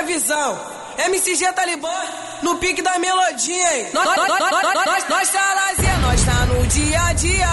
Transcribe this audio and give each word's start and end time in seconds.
a 0.00 0.02
visão. 0.02 0.58
MCG 0.98 1.52
Talibã, 1.52 1.88
no 2.42 2.56
pique 2.56 2.82
da 2.82 2.98
melodia, 2.98 3.78
hein? 3.78 3.88
Nós, 3.92 4.04
nós, 4.04 4.16
nós, 4.16 4.40
nós, 4.40 4.74
nós, 4.74 5.08
nós 5.08 5.28
tá 5.30 5.54
lazer, 5.54 5.98
nós 6.00 6.24
tá 6.24 6.46
no 6.46 6.66
dia 6.66 7.02
a 7.02 7.12
dia. 7.12 7.48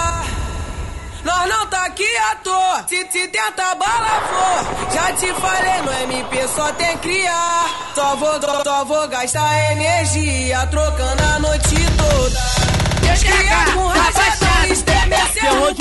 Nós 1.24 1.48
não 1.48 1.66
tá 1.66 1.84
aqui 1.84 2.16
à 2.30 2.36
toa, 2.36 2.84
se, 2.88 3.06
se 3.10 3.28
tenta 3.28 3.74
bala 3.74 4.22
for. 4.28 4.94
Já 4.94 5.12
te 5.12 5.32
falei, 5.34 5.82
no 5.82 5.92
MP 6.04 6.48
só 6.48 6.72
tem 6.72 6.96
criar. 6.98 7.92
Só 7.94 8.16
vou, 8.16 8.40
só, 8.40 8.62
só 8.64 8.84
vou 8.84 9.08
gastar 9.08 9.72
energia, 9.72 10.66
trocando 10.70 11.22
a 11.22 11.38
noite 11.38 11.76
toda. 11.98 12.78
Cria 13.18 13.74
com 13.74 13.86
rajadão, 13.88 14.72
estremeceu 14.72 15.62
o 15.64 15.74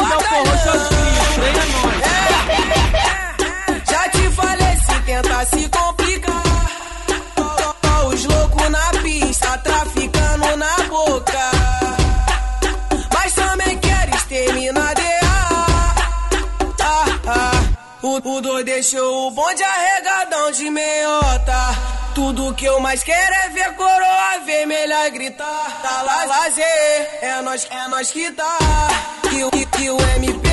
deixou 18.68 19.28
o 19.28 19.32
bonde 19.32 19.64
arregadão 19.64 20.52
de 20.52 20.70
meiota. 20.70 21.54
Tudo 22.14 22.54
que 22.54 22.66
eu 22.66 22.82
mais 22.82 23.02
quero 23.02 23.34
é 23.46 23.50
ver 23.50 23.74
coroa 23.76 24.40
vermelha 24.46 25.08
gritar. 25.10 25.80
Tá 25.82 26.02
lá, 26.02 26.26
lazer, 26.26 26.64
é 27.22 27.42
nós, 27.44 27.66
é 27.72 27.88
nós 27.88 28.12
que 28.12 28.30
tá. 28.34 28.58
E, 29.32 29.44
o- 29.46 29.50
e, 29.56 29.84
e 29.84 29.90
o 29.90 29.98
MP 30.18 30.47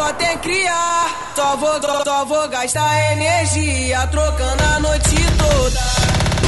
só 0.00 0.12
tem 0.14 0.38
criar. 0.38 1.32
Só 1.36 1.56
vou, 1.56 1.80
só, 1.82 2.02
só 2.04 2.24
vou 2.24 2.48
gastar 2.48 3.12
energia, 3.12 4.06
trocando 4.06 4.62
a 4.74 4.80
noite 4.80 5.16
toda. 5.38 5.80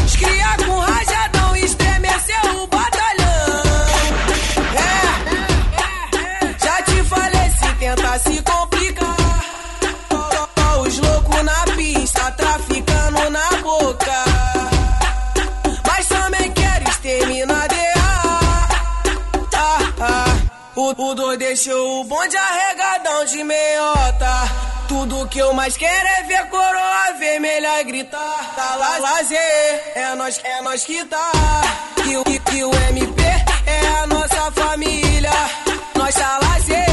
Os 0.07 0.17
cria 0.17 0.57
com 0.67 0.79
rajadão, 0.79 1.57
estremeceu 1.57 2.63
o 2.63 2.67
batalhão. 2.67 3.63
É, 4.75 6.65
já 6.65 6.83
te 6.83 7.05
falei, 7.05 7.51
se 7.51 7.75
tenta 7.79 8.19
se 8.19 8.43
complicar. 8.43 9.17
Só- 10.11 10.49
só 10.59 10.81
os 10.83 10.99
loucos 10.99 11.43
na 11.45 11.65
pista, 11.77 12.31
traficando 12.33 13.31
na 13.31 13.49
O, 20.85 21.11
o 21.11 21.15
dois 21.15 21.39
deixou 21.39 22.01
o 22.01 22.05
bonde 22.05 22.37
arregadão 22.37 23.25
de 23.27 23.45
meiota. 23.45 24.33
Tudo 24.89 25.29
que 25.29 25.39
eu 25.39 25.53
mais 25.55 25.77
quero 25.77 26.09
é 26.19 26.23
ver 26.25 26.45
coroa 26.49 27.13
vermelha 27.19 27.83
gritar. 27.85 28.53
Tá 28.57 28.75
lá, 28.77 28.99
lazer, 28.99 29.39
é 29.95 30.15
nós, 30.17 30.41
é 30.43 30.61
nós 30.63 30.85
que 30.85 31.05
tá. 31.05 31.31
E, 32.05 32.17
o- 32.17 32.25
e, 32.27 32.57
e 32.57 32.65
o 32.65 32.75
MP 32.91 33.23
é 33.67 33.87
a 34.03 34.07
nossa 34.09 34.51
família. 34.53 35.31
Nós 35.95 36.15
tá 36.15 36.39
lazer, 36.43 36.85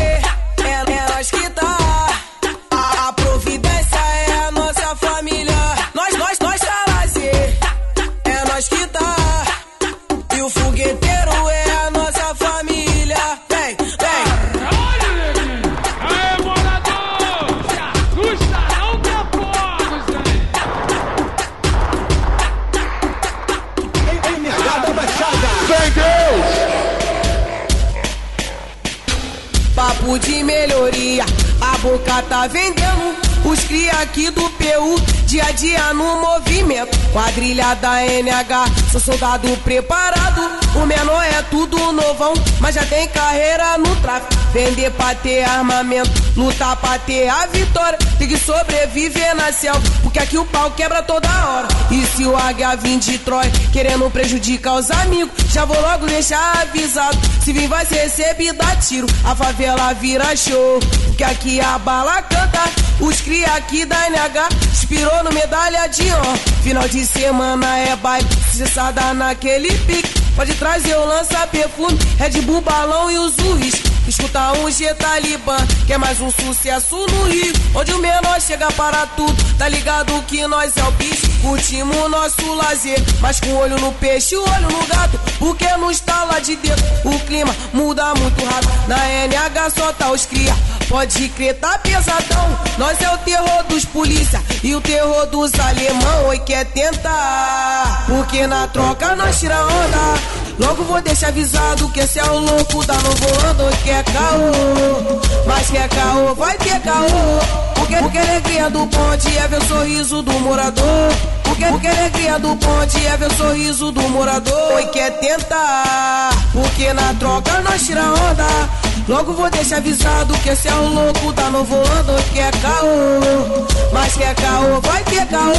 melhoria, 30.43 31.25
a 31.61 31.77
boca 31.77 32.21
tá 32.23 32.47
vendendo. 32.47 33.15
Os 33.45 33.59
cria 33.61 33.93
aqui 34.01 34.29
do 34.29 34.49
PU, 34.49 35.01
dia 35.25 35.45
a 35.45 35.51
dia 35.51 35.93
no 35.93 36.21
movimento. 36.21 36.97
Quadrilha 37.11 37.73
da 37.75 38.03
NH, 38.03 38.65
sou 38.91 38.99
soldado 38.99 39.47
preparado. 39.63 40.41
O 40.75 40.85
menor 40.85 41.23
é 41.23 41.41
tudo 41.43 41.91
novão, 41.91 42.33
mas 42.59 42.75
já 42.75 42.85
tem 42.85 43.07
carreira 43.07 43.77
no 43.77 43.95
tráfico. 43.97 44.38
Vender 44.51 44.89
pra 44.91 45.13
ter 45.13 45.43
armamento, 45.43 46.09
lutar 46.35 46.75
pra 46.77 46.97
ter 46.97 47.29
a 47.29 47.45
vitória. 47.45 47.97
Tem 48.17 48.27
que 48.27 48.37
sobreviver 48.37 49.35
na 49.35 49.51
selva, 49.51 49.81
porque 50.01 50.19
aqui 50.19 50.37
o 50.37 50.45
pau 50.45 50.71
quebra 50.71 51.03
toda 51.03 51.27
hora. 51.27 51.67
E 51.91 52.05
se 52.05 52.25
o 52.25 52.35
águia 52.35 52.75
vir 52.75 52.97
de 52.97 53.19
Troia, 53.19 53.51
querendo 53.71 54.09
prejudicar 54.09 54.75
os 54.75 54.89
amigos, 54.89 55.31
já 55.51 55.65
vou 55.65 55.79
logo 55.79 56.07
deixar 56.07 56.61
avisado. 56.61 57.17
Se 57.43 57.53
vir 57.53 57.67
vai 57.67 57.85
ser 57.85 58.03
recebido 58.03 58.61
a 58.61 58.75
tiro, 58.75 59.07
a 59.23 59.35
favela 59.35 59.93
vira 59.93 60.35
show. 60.35 60.79
Porque 61.05 61.23
aqui 61.23 61.61
a 61.61 61.77
bala 61.77 62.21
canta, 62.23 62.63
os 62.99 63.21
cria 63.21 63.53
aqui 63.53 63.85
da 63.85 64.09
NH, 64.09 64.49
inspirou 64.71 65.23
no 65.23 65.31
medalha 65.31 65.87
de 65.87 66.11
honra. 66.11 66.37
Final 66.63 66.87
de 66.87 67.05
semana 67.05 67.77
é 67.77 67.95
baile, 67.95 68.27
cessada 68.51 69.13
naquele 69.13 69.71
pique. 69.79 70.19
Pode 70.35 70.53
trazer 70.55 70.95
o 70.95 71.05
lança-perfume, 71.05 71.99
Red 72.17 72.41
Bull, 72.41 72.61
balão 72.61 73.11
e 73.11 73.17
os 73.17 73.37
uísque. 73.37 73.98
Escuta 74.09 74.53
um 74.53 74.71
G 74.71 74.91
Talibã, 74.95 75.55
que 75.85 75.93
é 75.93 75.97
mais 75.99 76.19
um 76.19 76.31
sucesso 76.31 76.95
no 76.95 77.25
Rio. 77.25 77.53
Onde 77.75 77.93
o 77.93 77.99
menor 77.99 78.41
chega 78.41 78.65
para 78.71 79.05
tudo, 79.05 79.35
tá 79.55 79.69
ligado 79.69 80.19
que 80.23 80.47
nós 80.47 80.75
é 80.75 80.83
o 80.83 80.91
bicho. 80.93 81.29
Curtimos 81.43 82.09
nosso 82.09 82.55
lazer, 82.55 82.99
mas 83.21 83.39
com 83.39 83.53
olho 83.53 83.77
no 83.77 83.93
peixe, 83.93 84.35
olho 84.35 84.67
no 84.71 84.87
gato. 84.87 85.19
Porque 85.37 85.67
não 85.77 85.91
está 85.91 86.23
lá 86.23 86.39
de 86.39 86.55
dentro, 86.55 86.83
o 87.05 87.19
clima 87.19 87.55
muda 87.71 88.15
muito 88.15 88.43
rápido. 88.43 88.87
Na 88.87 88.97
NH 89.27 89.69
só 89.75 89.93
tá 89.93 90.11
os 90.11 90.25
cria, 90.25 90.55
pode 90.87 91.29
crer, 91.29 91.59
tá 91.59 91.77
pesadão. 91.77 92.59
Nós 92.79 92.99
é 92.99 93.13
o 93.13 93.17
terror 93.19 93.63
dos 93.69 93.85
polícia 93.85 94.41
e 94.63 94.73
o 94.73 94.81
terror 94.81 95.27
dos 95.27 95.51
alemão. 95.59 96.25
Oi, 96.29 96.39
quer 96.39 96.65
tentar, 96.65 98.05
porque 98.07 98.47
na 98.47 98.67
troca 98.69 99.15
nós 99.15 99.39
tira 99.39 99.63
onda. 99.63 100.38
Logo 100.59 100.83
vou 100.83 101.01
deixar 101.01 101.29
avisado 101.29 101.87
que 101.89 102.01
esse 102.01 102.19
é 102.19 102.25
o 102.25 102.37
louco 102.37 102.85
da 102.85 102.95
novo 102.95 103.25
ando 103.47 103.77
que 103.77 103.89
é 103.89 104.03
caô. 104.03 105.21
Mas 105.47 105.69
que 105.69 105.77
é 105.77 105.87
caô, 105.87 106.35
vai 106.35 106.57
ter 106.57 106.79
caô. 106.81 107.39
Porque, 107.75 107.95
porque 107.95 108.17
a 108.17 108.21
alegria 108.21 108.69
do 108.69 108.85
ponte 108.87 109.37
é 109.37 109.47
ver 109.47 109.57
o 109.57 109.65
sorriso 109.65 110.21
do 110.21 110.33
morador. 110.41 111.11
Porque, 111.43 111.65
porque 111.65 111.87
a 111.87 111.91
alegria 111.91 112.37
do 112.39 112.55
ponte 112.57 113.07
é 113.07 113.15
ver 113.15 113.27
o 113.31 113.33
sorriso 113.35 113.91
do 113.93 114.01
morador. 114.09 114.73
Oi, 114.73 114.85
quer 114.87 115.11
tentar, 115.19 116.31
porque 116.51 116.91
na 116.91 117.13
troca 117.13 117.61
nós 117.61 117.81
tira 117.85 118.03
onda. 118.03 118.69
Logo 119.07 119.33
vou 119.33 119.49
deixar 119.49 119.77
avisado 119.77 120.33
que 120.39 120.49
esse 120.49 120.67
é 120.67 120.75
o 120.75 120.87
louco 120.93 121.31
da 121.31 121.49
novo 121.49 121.75
ando 121.75 122.21
que 122.33 122.39
é 122.39 122.51
caô. 122.51 123.67
Mas 123.93 124.13
que 124.13 124.23
é 124.23 124.33
caô, 124.33 124.81
vai 124.81 125.03
ter 125.05 125.25
caô. 125.27 125.53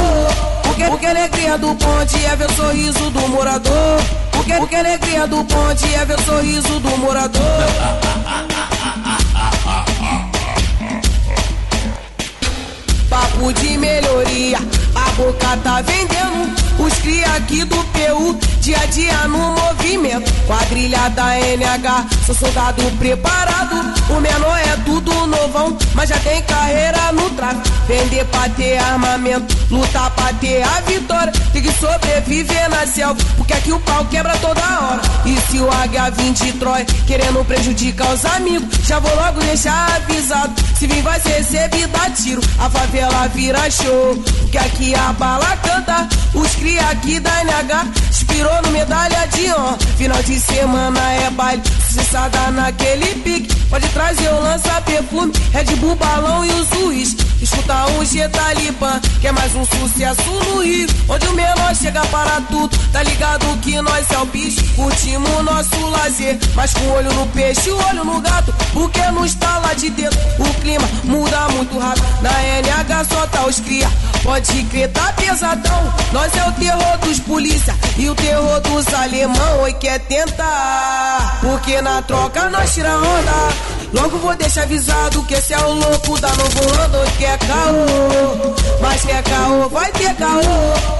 Porque, 0.63 0.83
porque 0.85 1.05
a 1.07 1.09
alegria 1.09 1.57
do 1.57 1.73
ponte 1.73 2.23
é 2.23 2.35
ver 2.35 2.49
o 2.49 2.53
sorriso 2.53 3.09
do 3.09 3.27
morador. 3.29 3.99
Porque, 4.43 4.75
a 4.75 4.79
alegria 4.79 5.27
do 5.27 5.43
ponte 5.43 5.93
é 5.93 6.03
ver 6.03 6.17
o 6.17 6.23
sorriso 6.23 6.79
do 6.79 6.97
morador. 6.97 7.41
Papo 13.07 13.53
de 13.53 13.77
melhoria, 13.77 14.57
a 14.95 15.11
boca 15.11 15.57
tá 15.63 15.81
vendendo. 15.81 16.55
Os 16.79 16.93
cria 16.99 17.27
aqui 17.35 17.63
do 17.65 17.75
PU, 17.75 18.39
dia 18.61 18.79
a 18.79 18.85
dia 18.87 19.27
no 19.27 19.37
movimento. 19.37 20.31
Quadrilha 20.47 21.09
da 21.09 21.37
NH, 21.37 22.07
sou 22.25 22.33
soldado 22.33 22.81
preparado. 22.97 23.93
O 24.09 24.19
menor 24.19 24.57
é 24.57 24.75
mas 25.93 26.09
já 26.09 26.17
tem 26.19 26.41
carreira 26.43 27.11
no 27.11 27.29
tráfico. 27.31 27.69
Vender 27.87 28.25
pra 28.25 28.49
ter 28.49 28.77
armamento, 28.77 29.55
lutar 29.69 30.09
pra 30.11 30.31
bater 30.31 30.63
a 30.63 30.81
vitória, 30.81 31.31
tem 31.51 31.61
que 31.61 31.71
sobreviver 31.73 32.69
na 32.69 32.87
selva, 32.87 33.19
porque 33.35 33.53
aqui 33.53 33.71
o 33.71 33.79
pau 33.81 34.05
quebra 34.05 34.35
toda 34.37 34.61
hora. 34.61 35.01
E 35.25 35.39
se 35.49 35.59
o 35.59 35.71
Águia 35.71 36.09
vir 36.11 36.31
de 36.33 36.53
Troia, 36.53 36.85
querendo 37.05 37.45
prejudicar 37.45 38.13
os 38.13 38.25
amigos, 38.25 38.67
já 38.85 38.99
vou 38.99 39.13
logo 39.15 39.39
deixar 39.41 39.95
avisado. 39.95 40.53
Se 40.77 40.87
vir 40.87 41.01
vai 41.01 41.19
ser 41.19 41.37
recebido 41.37 41.95
a 41.95 42.09
tiro, 42.09 42.41
a 42.59 42.69
favela 42.69 43.27
vira 43.27 43.69
show, 43.69 44.15
porque 44.39 44.57
aqui 44.57 44.95
a 44.95 45.13
bala 45.13 45.57
canta, 45.57 46.07
os 46.33 46.55
cria 46.55 46.81
aqui 46.89 47.19
da 47.19 47.43
NH, 47.43 47.85
inspirou 48.09 48.61
no 48.63 48.71
medalha 48.71 49.27
de 49.27 49.51
honra. 49.51 49.77
Final 50.01 50.23
de 50.23 50.39
semana 50.39 50.99
é 51.13 51.29
baile, 51.29 51.61
sucessada 51.85 52.49
naquele 52.49 53.05
pique, 53.21 53.55
pode 53.69 53.87
trazer 53.89 54.29
o 54.29 54.41
lança 54.41 54.81
perfume, 54.81 55.31
Red 55.53 55.75
Bull, 55.75 55.95
balão 55.95 56.43
e 56.43 56.49
os 56.49 56.71
uísque. 56.71 57.23
Escuta 57.39 57.85
um 57.87 58.03
G 58.03 58.27
Talibã, 58.29 58.99
que 59.19 59.27
é 59.27 59.31
mais 59.31 59.53
um 59.55 59.63
sucesso 59.63 60.21
no 60.47 60.63
Rio. 60.63 60.87
Onde 61.07 61.27
o 61.27 61.33
menor 61.33 61.75
chega 61.75 62.03
para 62.07 62.41
tudo, 62.41 62.75
tá 62.91 63.03
ligado 63.03 63.45
que 63.61 63.79
nós 63.81 64.09
é 64.11 64.17
o 64.17 64.25
bicho. 64.25 64.63
Curtimos 64.75 65.43
nosso 65.43 65.87
lazer, 65.89 66.39
mas 66.55 66.73
com 66.73 66.87
olho 66.89 67.13
no 67.13 67.27
peixe, 67.27 67.69
olho 67.69 68.03
no 68.03 68.21
gato, 68.21 68.53
porque 68.73 69.01
não 69.11 69.23
está 69.23 69.59
lá 69.59 69.73
de 69.73 69.91
dentro. 69.91 70.19
O 70.39 70.53
clima 70.61 70.87
muda 71.03 71.47
muito 71.49 71.77
rápido, 71.77 72.05
na 72.21 72.31
NH 72.31 72.80
só 73.05 73.27
tá 73.27 73.45
os 73.45 73.59
cria. 73.59 73.89
Pode 74.23 74.63
crer, 74.65 74.91
tá 74.91 75.13
pesadão. 75.13 75.93
Nós 76.11 76.35
é 76.35 76.47
o 76.47 76.51
terror 76.53 76.97
dos 76.99 77.19
polícia 77.19 77.75
e 77.97 78.09
o 78.09 78.15
terror 78.15 78.59
dos 78.61 78.93
alemão. 78.93 79.61
Oi, 79.61 79.73
quer 79.73 79.99
tentar? 79.99 81.39
Porque 81.41 81.81
na 81.81 82.01
troca 82.03 82.49
nós 82.49 82.73
tira 82.73 82.95
onda. 82.97 83.81
Logo 83.93 84.17
vou 84.19 84.35
deixar 84.35 84.63
avisado 84.63 85.23
que 85.23 85.33
esse 85.33 85.53
é 85.53 85.59
o 85.59 85.73
louco 85.73 86.19
da 86.19 86.29
novo 86.29 86.81
ano 86.81 87.11
que 87.17 87.25
é 87.25 87.37
caô. 87.37 88.55
Mas 88.81 89.01
que 89.01 89.11
é 89.11 89.21
caô, 89.21 89.69
vai 89.69 89.91
ter 89.91 90.15
caô. 90.15 90.41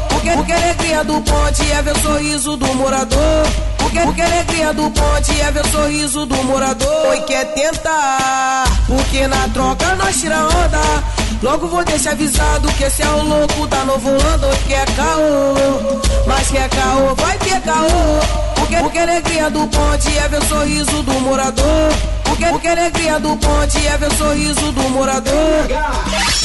Porque, 0.09 0.31
porque 0.31 0.51
a 0.51 0.55
alegria 0.55 1.03
do 1.03 1.21
ponte 1.21 1.71
é 1.71 1.81
ver 1.81 1.95
o 1.95 1.99
sorriso 2.01 2.57
do 2.57 2.67
morador. 2.75 3.70
Porque, 3.81 3.99
porque 3.99 4.21
a 4.21 4.25
alegria 4.25 4.73
do 4.73 4.89
ponte 4.91 5.41
é 5.41 5.51
ver 5.51 5.65
o 5.65 5.67
sorriso 5.69 6.25
do 6.25 6.43
morador. 6.43 7.15
E 7.15 7.21
quer 7.21 7.45
tentar, 7.53 8.65
porque 8.87 9.27
na 9.27 9.47
troca 9.49 9.95
nós 9.95 10.19
tira 10.19 10.45
onda. 10.45 11.03
Logo 11.41 11.67
vou 11.67 11.83
deixar 11.83 12.11
avisado 12.11 12.71
que 12.73 12.83
esse 12.83 13.01
é 13.01 13.09
o 13.09 13.23
louco 13.23 13.65
da 13.67 13.83
novo 13.83 14.09
ano 14.09 14.47
que 14.67 14.73
é 14.73 14.85
caô. 14.85 16.01
Mas 16.27 16.47
que 16.49 16.57
é 16.57 16.69
caô, 16.69 17.15
vai 17.15 17.37
ter 17.39 17.59
caô. 17.61 18.51
Porque, 18.55 18.75
porque 18.77 18.99
a 18.99 19.03
alegria 19.03 19.49
do 19.49 19.67
ponte 19.67 20.17
é 20.17 20.27
ver 20.27 20.39
o 20.39 20.45
sorriso 20.45 21.03
do 21.03 21.13
morador. 21.21 21.91
Porque, 22.23 22.45
porque 22.45 22.67
a 22.67 22.71
alegria 22.71 23.19
do 23.19 23.35
ponte 23.37 23.87
é 23.87 23.97
ver 23.97 24.07
o 24.07 24.15
sorriso 24.15 24.71
do 24.71 24.89
morador. 24.89 25.67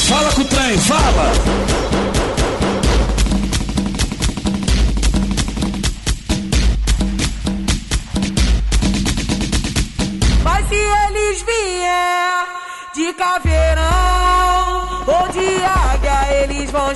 Fala 0.07 0.31
com 0.31 0.41
o 0.41 0.45
trem, 0.45 0.77
fala! 0.79 2.06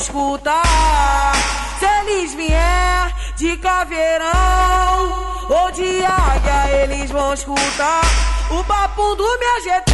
Escutar. 0.01 1.33
Se 1.79 1.85
eles 1.85 2.33
vier 2.33 3.15
de 3.37 3.55
caveirão 3.57 5.13
ou 5.49 5.71
de 5.71 6.03
águia, 6.03 6.83
eles 6.83 7.11
vão 7.11 7.33
escutar. 7.33 8.01
O 8.49 8.63
papo 8.63 9.15
do 9.15 9.23
meu 9.23 9.61
GT, 9.63 9.93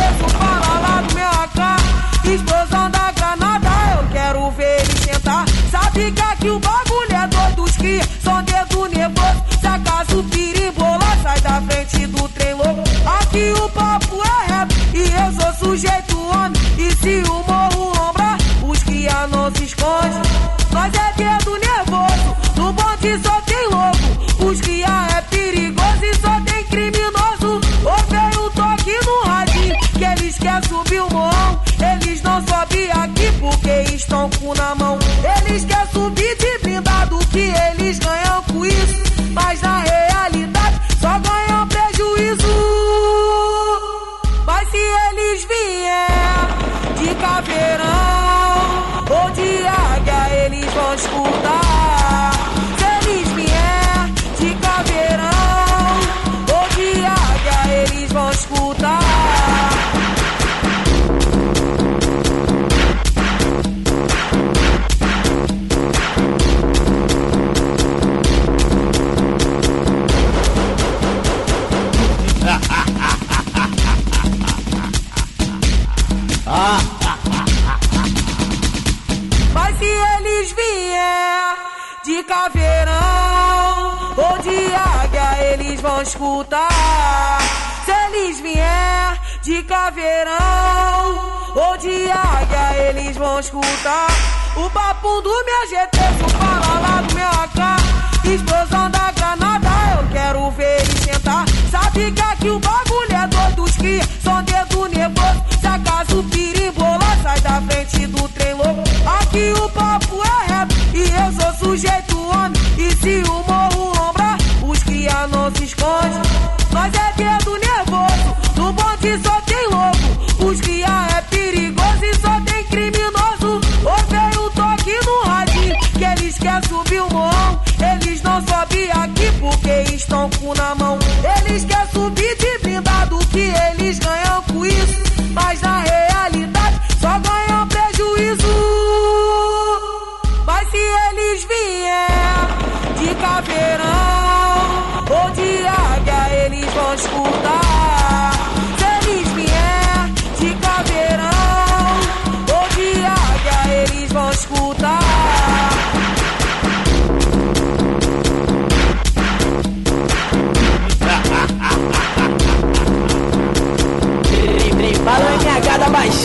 escutar. 86.17 87.39
Se 87.85 87.91
eles 87.91 88.39
vier 88.41 89.21
de 89.43 89.61
caveirão 89.63 91.15
ou 91.55 91.77
de 91.77 92.09
águia, 92.09 92.89
eles 92.89 93.15
vão 93.15 93.39
escutar. 93.39 94.07
O 94.55 94.69
papo 94.71 95.21
do 95.21 95.29
meu 95.45 95.67
GT, 95.69 95.99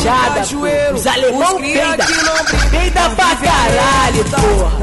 Fala 0.03 0.11
NH 0.11 0.35
da 0.35 0.35
Baixada, 0.35 0.35
pô. 0.35 0.35
Cajueiro, 0.35 0.95
os 0.95 1.07
alemão 1.07 1.57
os 1.61 1.97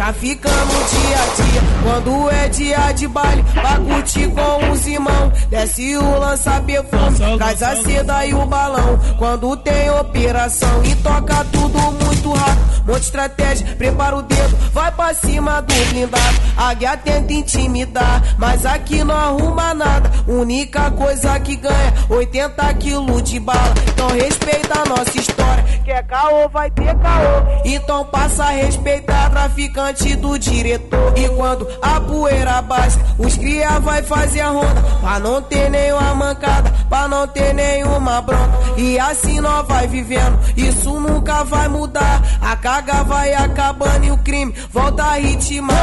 Traficamos 0.09 0.89
dia 0.89 1.17
a 1.17 1.35
dia, 1.35 1.61
quando 1.83 2.31
é 2.31 2.47
dia 2.49 2.91
de 2.93 3.07
baile, 3.07 3.43
pra 3.53 3.77
curtir 3.77 4.27
com 4.29 4.71
os 4.71 4.87
irmãos. 4.87 5.33
Desce 5.51 5.97
o 5.97 6.19
lança 6.19 6.59
perfume, 6.61 7.37
traz 7.37 7.61
a 7.61 7.75
seda 7.75 8.25
e 8.25 8.33
o 8.33 8.43
balão. 8.43 8.99
Quando 9.19 9.55
tem 9.57 9.87
operação 9.91 10.83
e 10.83 10.95
toca 10.95 11.45
tudo 11.51 11.77
muito 12.03 12.33
rápido. 12.33 12.69
Monte 12.87 13.01
estratégia, 13.03 13.67
prepara 13.75 14.15
o 14.15 14.23
dedo, 14.23 14.57
vai 14.73 14.91
pra 14.91 15.13
cima 15.13 15.61
do 15.61 15.73
blindado. 15.91 16.41
A 16.57 16.73
guia 16.73 16.97
tenta 16.97 17.31
intimidar, 17.31 18.35
mas 18.39 18.65
aqui 18.65 19.03
não 19.03 19.15
arruma 19.15 19.75
nada. 19.75 20.09
Única 20.27 20.89
coisa 20.89 21.39
que 21.39 21.55
ganha, 21.55 21.93
80 22.09 22.73
quilos 22.73 23.23
de 23.23 23.39
bala. 23.39 23.75
Então 23.89 24.07
respeita 24.07 24.81
a 24.81 24.89
nossa 24.89 25.19
história, 25.19 25.63
quer 25.85 26.03
caô, 26.07 26.49
vai 26.49 26.71
ter 26.71 26.95
caô. 26.95 27.61
Então 27.63 28.03
passa 28.05 28.45
a 28.45 28.49
respeitar 28.49 29.29
traficante 29.29 29.98
do 30.15 30.37
diretor. 30.37 31.13
E 31.17 31.27
quando 31.29 31.67
a 31.81 31.99
poeira 32.01 32.61
baixa, 32.61 32.99
os 33.17 33.37
cria 33.37 33.79
vai 33.79 34.01
fazer 34.03 34.41
a 34.41 34.49
ronda. 34.49 34.81
Pra 35.01 35.19
não 35.19 35.41
ter 35.41 35.69
nenhuma 35.69 36.15
mancada, 36.15 36.71
pra 36.89 37.07
não 37.07 37.27
ter 37.27 37.53
nenhuma 37.53 38.21
bronca. 38.21 38.59
E 38.77 38.99
assim 38.99 39.39
nós 39.39 39.67
vai 39.67 39.87
vivendo, 39.87 40.39
isso 40.55 40.99
nunca 40.99 41.43
vai 41.43 41.67
mudar. 41.67 42.21
A 42.41 42.55
carga 42.55 43.03
vai 43.03 43.33
acabando 43.33 44.05
e 44.05 44.11
o 44.11 44.17
crime 44.17 44.53
volta 44.71 45.03
a 45.03 45.13
ritmar. 45.15 45.77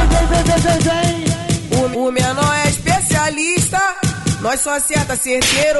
O, 1.71 2.07
o 2.07 2.11
menor 2.11 2.55
é 2.65 2.69
especialista, 2.69 3.81
nós 4.41 4.59
só 4.61 4.75
acerta 4.75 5.15
certeiro. 5.15 5.79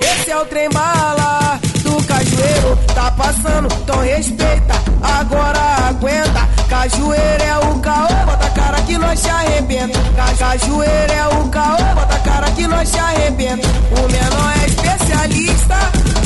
Esse 0.00 0.30
é 0.30 0.38
o 0.38 0.44
trem 0.46 0.68
bala 0.70 1.60
do 1.82 2.04
cajueiro. 2.06 2.78
Tá 2.94 3.10
passando, 3.12 3.68
então 3.82 4.00
respeita, 4.00 4.74
agora 5.02 5.60
aguenta. 5.88 6.61
Cajueiro 6.76 7.44
é 7.44 7.58
o 7.68 7.78
caô, 7.80 8.08
bota 8.24 8.46
a 8.46 8.50
cara 8.50 8.80
que 8.82 8.96
nós 8.96 9.20
te 9.22 9.28
arrebenta. 9.28 9.98
Ca- 10.16 10.34
Cajueiro 10.38 11.12
é 11.12 11.28
o 11.28 11.48
caô, 11.50 11.76
bota 11.94 12.14
a 12.14 12.18
cara 12.20 12.50
que 12.52 12.66
nós 12.66 12.90
te 12.90 12.98
arrebenta. 12.98 13.68
O 13.90 14.10
menor 14.10 14.52
é 14.62 14.66
especialista, 14.66 15.76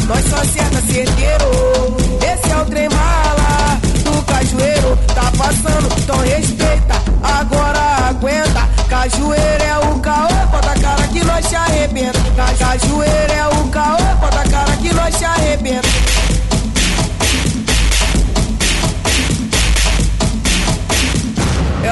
nós 0.07 0.25
só 0.31 0.37
acerta 0.37 0.81
certeiro. 0.83 1.97
Esse 2.23 2.53
é 2.53 2.57
o 2.59 2.65
trem 2.67 2.88
bala 2.88 3.79
do 4.05 4.23
cajueiro. 4.23 4.97
Tá 5.15 5.33
passando, 5.37 5.88
então 5.99 6.17
respeita, 6.19 6.95
agora 7.25 8.09
aguenta. 8.09 8.69
Cajueiro 8.88 9.65
é 9.65 9.79
o 9.91 9.99
caô, 9.99 10.29
bota 10.53 10.71
a 10.71 10.79
cara 10.81 11.09
que 11.09 11.25
nós 11.25 11.45
te 11.49 11.57
arrebenta. 11.57 12.19
Ca- 12.37 12.55
Cajueiro 12.67 13.33
é 13.33 13.49
o 13.49 13.55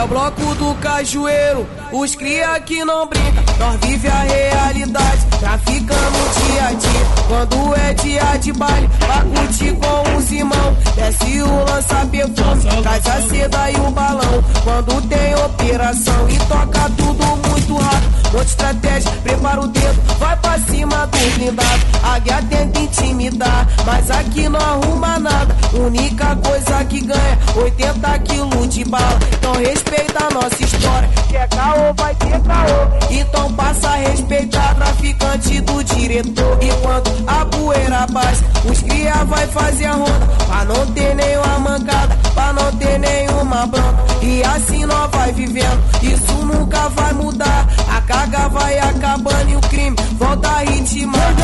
o 0.05 0.07
bloco 0.07 0.55
do 0.57 0.75
cajueiro, 0.75 1.67
os 1.95 2.15
cria 2.17 2.59
que 2.61 2.85
não 2.85 3.07
brinca. 3.07 3.43
Nós 3.59 3.77
vive 3.81 4.09
a 4.09 4.23
realidade, 4.23 5.27
traficamos 5.39 6.37
dia 6.47 6.67
a 6.67 6.73
dia. 6.73 7.07
Quando 7.29 7.77
é 7.77 7.95
dia 7.95 8.37
de 8.39 8.53
baile, 8.53 8.91
pra 8.99 9.21
curtir 9.23 9.73
com 9.73 10.17
os 10.17 10.33
irmãos. 10.33 10.77
Desce 10.97 11.43
o 11.43 11.65
lança 11.65 12.07
perfume, 12.07 12.83
traz 12.83 13.07
a 13.07 13.23
seda 13.23 13.71
e 13.71 13.77
o 13.77 13.91
balão. 13.91 14.45
Quando 14.65 15.09
tem 15.09 15.35
operação 15.35 16.29
e 16.29 16.39
toca 16.39 16.91
tudo 16.97 17.25
muito 17.49 17.77
rápido. 17.77 18.15
Monte 18.35 18.49
estratégia, 18.49 19.11
prepara 19.23 19.61
o 19.61 19.69
dedo, 19.69 20.03
vai 20.19 20.37
pra 20.37 20.59
cima 20.59 21.07
do 21.07 21.19
blindado. 21.37 21.87
A 22.03 22.19
guia 22.19 22.43
tenta 22.51 22.81
intimidar, 22.81 23.69
mas 23.87 24.11
aqui 24.11 24.49
não 24.49 24.61
arruma 24.61 25.19
nada. 25.21 25.57
Única 25.73 26.37
coisa 26.37 26.85
que 26.85 27.01
ganha, 27.01 27.39
80 27.57 28.19
quilos 28.19 28.69
de 28.69 28.85
bala. 28.85 29.19
Então 29.33 29.53
respeita 29.53 30.27
a 30.27 30.35
nossa 30.35 30.65
história, 30.65 31.09
quer 31.31 31.49
caô, 31.49 31.84
vai 31.97 32.15
ter 32.15 32.41
caô. 32.41 33.11
Então 33.11 33.53
passa 33.55 33.89
a 33.89 33.97
respeitar 33.97 34.75
traficante 34.75 35.61
do 35.61 35.85
diretor. 35.85 36.59
E 36.63 36.69
quando 36.83 37.25
a 37.27 37.45
poeira 37.47 38.07
baixa, 38.11 38.45
os 38.65 38.83
cria 38.83 39.25
vai 39.25 39.47
fazer 39.49 39.87
a 39.87 39.93
ronda. 39.93 40.27
Pra 40.47 40.65
não 40.65 40.87
ter 40.93 41.15
nenhuma 41.15 41.59
mancada, 41.59 42.17
pra 42.35 42.53
não 42.53 42.73
ter 42.77 42.99
nenhuma 42.99 43.67
bronca. 43.67 44.05
E 44.23 44.43
assim 44.43 44.85
nós 44.87 45.11
vai 45.11 45.33
vivendo, 45.33 45.83
isso 46.03 46.33
nunca 46.45 46.89
vai 46.91 47.13
mudar. 47.13 47.69
A 47.89 48.01
carga 48.03 48.49
vai 48.49 48.79
acabando 48.79 49.51
e 49.51 49.57
o 49.57 49.61
crime 49.61 49.97
volta 50.19 50.49
a 50.49 50.59
ritmar. 50.61 51.35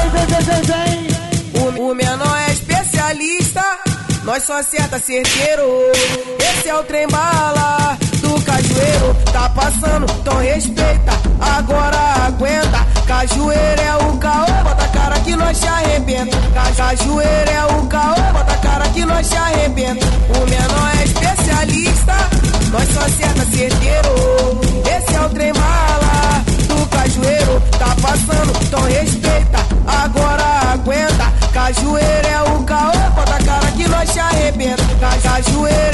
O, 1.54 1.90
o 1.90 1.94
menor 1.94 2.38
é 2.48 2.52
especialista, 2.52 3.62
nós 4.24 4.42
só 4.44 4.58
acerta 4.58 4.98
certeiro. 4.98 5.62
Esse 6.38 6.68
é 6.68 6.74
o 6.74 6.82
trem 6.84 7.06
bala 7.08 7.98
do 8.20 8.40
cajueiro. 8.44 9.16
Tá 9.32 9.48
passando, 9.80 10.06
então 10.20 10.38
respeita, 10.38 11.12
agora 11.40 11.98
aguenta. 12.26 12.80
Cajueiro 13.06 13.80
é 13.82 13.96
o 13.96 14.16
caô, 14.18 14.46
bota 14.64 14.84
a 14.84 14.88
cara 14.88 15.18
que 15.20 15.34
nós 15.36 15.58
te 15.60 15.66
arrebenta. 15.66 16.36
Ca- 16.54 16.72
Cajueiro 16.76 17.50
é 17.50 17.66
o 17.76 17.86
caô, 17.86 18.14
bota 18.32 18.52
a 18.52 18.56
cara 18.58 18.88
que 18.88 19.04
nós 19.04 19.28
te 19.28 19.36
arrebenta. 19.36 20.06
O 20.36 20.48
menor 20.48 20.90
é 21.00 21.04
especialista, 21.04 22.14
nós 22.70 22.88
só 22.92 23.00
acerta 23.00 23.44
certeiro. 23.46 24.60
Esse 24.96 25.14
é 25.16 25.20
o 25.20 25.28
trem 25.30 25.52
bala 25.52 26.44
do 26.68 26.86
cajueiro. 26.88 27.62
Tá 27.78 27.96
passando, 28.00 28.52
então 28.62 28.82
respeita, 28.82 29.58
agora 29.86 30.72
aguenta. 30.72 31.30
Cajueiro 31.52 32.28
é 32.28 32.42
o 32.42 32.62
caô, 32.64 32.92
bota 33.14 33.34
a 33.34 33.42
cara 33.42 33.66
que 33.72 33.88
nós 33.88 34.10
te 34.12 34.18
arrebenta. 34.20 34.82
Ca- 35.00 35.18
Cajueiro 35.22 35.89